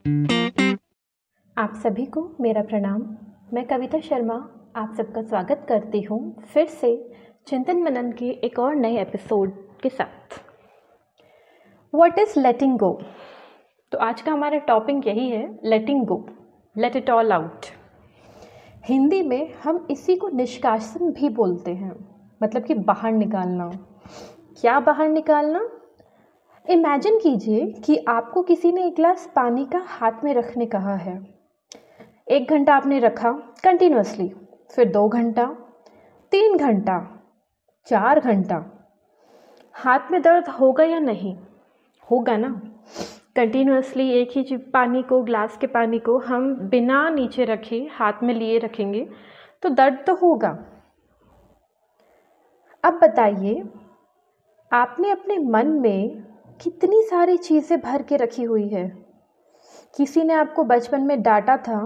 [0.00, 3.02] आप सभी को मेरा प्रणाम।
[3.54, 4.34] मैं कविता शर्मा,
[4.76, 6.20] आप सबका स्वागत करती हूँ
[6.52, 7.10] फिर से
[7.46, 9.52] चिंतन मनन के एक और नए एपिसोड
[9.82, 10.38] के साथ।
[11.94, 12.92] वॉट इज़ लेटिंग गो
[13.92, 16.24] तो आज का हमारा टॉपिक यही है letting go
[16.76, 17.66] let it all out
[18.84, 21.92] Hindi में हम इसी को निष्कासन भी बोलते हैं
[22.42, 23.70] मतलब कि बाहर निकालना।
[24.60, 25.68] क्या बाहर निकालना?
[26.70, 31.26] इमेजिन कीजिए कि आपको किसी ने एक गिलास पानी का हाथ में रखने कहा है।
[32.28, 33.32] एक घंटा आपने रखा
[33.64, 34.28] कंटिन्यूसली
[34.74, 35.46] फिर दो घंटा,
[36.32, 36.98] तीन घंटा,
[37.86, 38.64] चार घंटा।
[39.72, 41.36] हाथ में दर्द होगा या नहीं?
[42.10, 42.48] होगा ना।
[43.36, 48.34] कंटिन्यूसली एक ही पानी को, ग्लास के पानी को हम बिना नीचे रखे हाथ में
[48.34, 49.08] लिए रखेंगे
[49.62, 50.58] तो दर्द तो होगा।
[52.84, 53.62] अब बताइए,
[54.72, 56.29] आपने अपने मन में
[56.60, 58.86] कितनी सारी चीज़ें भर के रखी हुई है।
[59.96, 61.80] किसी ने आपको बचपन में डांटा था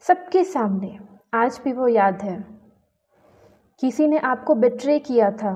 [0.00, 0.98] सबके सामने,
[1.32, 2.36] आज भी वो याद है।
[3.82, 5.52] किसी ने आपको बिट्रे किया था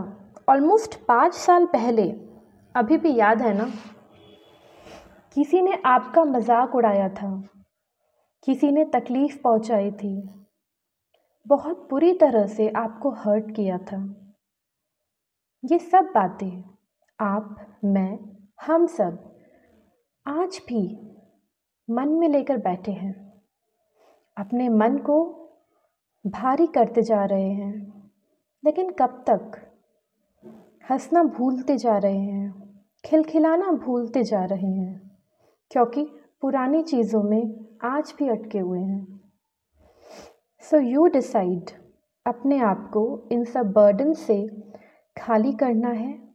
[0.49, 2.09] ऑलमोस्ट पाँच साल पहले,
[2.75, 3.69] अभी भी याद है ना?
[5.37, 7.31] किसी ने आपका मज़ाक उड़ाया था,
[8.47, 10.17] किसी ने तकलीफ़ पहुंचाई थी,
[11.47, 14.03] बहुत बुरी तरह से आपको हर्ट किया था।
[15.63, 16.51] ये सब बातें
[17.19, 18.19] आप, मैं
[18.61, 19.19] हम सब
[20.27, 20.81] आज भी
[21.91, 23.33] मन में लेकर बैठे हैं।
[24.37, 25.19] अपने मन को
[26.27, 28.11] भारी करते जा रहे हैं,
[28.65, 29.73] लेकिन कब तक
[30.91, 35.19] हंसना भूलते जा रहे हैं, खिलखिलाना भूलते जा रहे हैं,
[35.71, 36.05] क्योंकि
[36.41, 39.21] पुरानी चीज़ों में आज भी अटके हुए हैं।
[40.61, 41.71] सो यू डिसाइड
[42.27, 44.47] अपने आप को इन सब बर्डन से
[45.17, 46.28] खाली करना है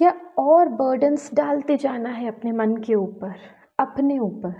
[0.00, 3.34] या और बर्डन्स डालते जाना है अपने मन के ऊपर,
[3.78, 4.54] अपने ऊपर।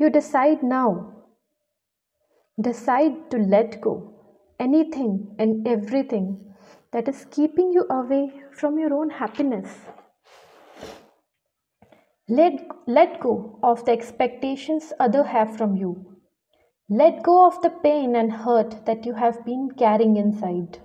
[0.00, 0.94] You decide now
[2.58, 3.94] decide to let go
[4.96, 5.66] anything and
[6.12, 6.34] everything
[6.92, 8.26] that is keeping you away
[8.58, 9.76] from your own happiness
[12.28, 15.94] let let go of the expectations other have from you
[16.90, 20.76] let go of the pain and hurt that you have been carrying inside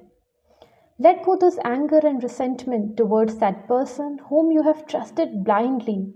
[0.99, 6.11] let go this anger and resentment towards that person whom you have trusted blindly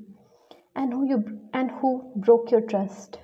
[0.75, 3.19] and who you and who broke your trust.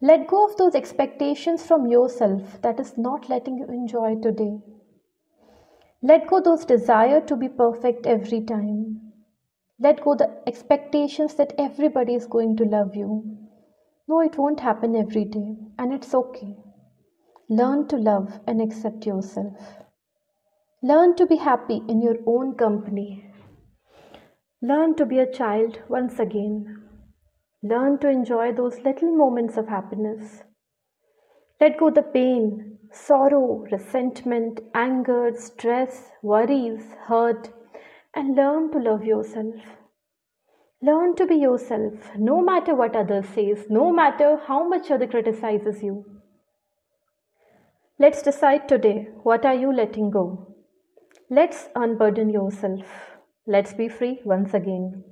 [0.00, 4.60] Let go of those expectations from yourself that is not letting you enjoy today.
[6.02, 9.12] Let go those desire to be perfect every time.
[9.80, 13.38] Let go the expectations that everybody is going to love you.
[14.06, 16.56] No, it won't happen every day, and it's okay.
[17.48, 19.85] Learn to love and accept yourself.
[20.88, 23.24] Learn to be happy in your own company.
[24.62, 26.80] Learn to be a child once again.
[27.60, 30.44] Learn to enjoy those little moments of happiness.
[31.60, 37.48] Let go the pain, sorrow, resentment, anger, stress, worries, hurt,
[38.14, 39.56] and learn to love yourself.
[40.80, 45.82] Learn to be yourself, no matter what others says, no matter how much other criticizes
[45.82, 46.04] you.
[47.98, 50.52] Let's decide today what are you letting go?
[51.28, 52.86] Let's unburden yourself.
[53.48, 55.02] Let's be free once again.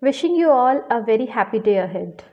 [0.00, 2.24] Wishing you all a very happy day ahead.